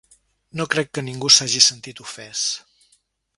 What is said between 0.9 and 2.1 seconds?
que ningú s'hagi sentit